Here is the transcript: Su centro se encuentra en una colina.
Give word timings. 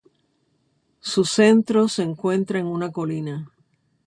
Su 0.99 1.25
centro 1.25 1.87
se 1.87 2.01
encuentra 2.01 2.57
en 2.57 2.65
una 2.65 2.91
colina. 2.91 3.51